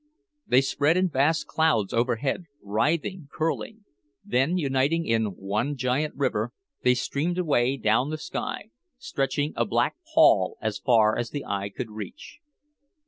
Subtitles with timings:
[0.47, 3.85] They spread in vast clouds overhead, writhing, curling;
[4.25, 9.97] then, uniting in one giant river, they streamed away down the sky, stretching a black
[10.15, 12.39] pall as far as the eye could reach.